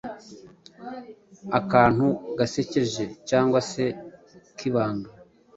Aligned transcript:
akantu 1.59 2.05
gasekeje 2.37 3.03
cg 3.27 3.51
se 3.71 3.85
k’ibanga 4.57 5.09